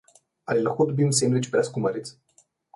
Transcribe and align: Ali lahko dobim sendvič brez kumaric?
Ali 0.53 0.63
lahko 0.67 0.87
dobim 0.93 1.13
sendvič 1.19 1.53
brez 1.53 1.71
kumaric? 1.79 2.13